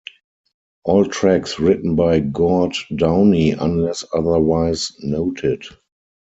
All 0.83 1.05
tracks 1.05 1.59
written 1.59 1.95
by 1.95 2.21
Gord 2.21 2.73
Downie 2.95 3.51
unless 3.51 4.03
otherwise 4.15 4.91
noted. 5.03 5.63